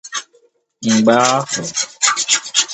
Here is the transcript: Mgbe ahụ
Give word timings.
Mgbe 0.89 1.13
ahụ 1.31 1.61